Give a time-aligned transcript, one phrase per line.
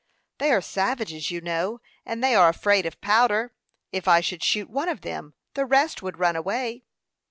[0.39, 3.53] "They are savages, you know; and they are afraid of powder.
[3.91, 6.85] If I should shoot one of them, the rest would run away."